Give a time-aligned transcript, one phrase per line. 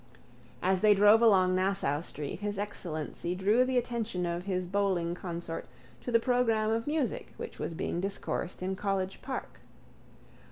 [0.63, 5.67] As they drove along Nassau street His Excellency drew the attention of his bowing consort
[6.01, 9.59] to the programme of music which was being discoursed in College park.